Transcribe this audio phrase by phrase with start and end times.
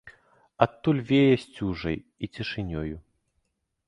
[0.65, 2.95] Адтуль вее сцюжай і цішынёю.